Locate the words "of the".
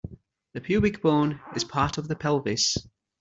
1.99-2.15